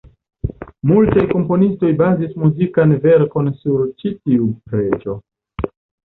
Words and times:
Multaj 0.91 1.25
komponistoj 1.33 1.91
bazis 1.99 2.31
muzikan 2.43 2.93
verkon 3.03 3.49
sur 3.59 3.83
ĉi 3.99 4.13
tiu 4.23 4.47
preĝo. 4.71 5.17